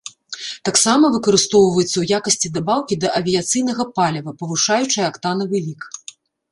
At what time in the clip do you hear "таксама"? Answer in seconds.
0.69-1.05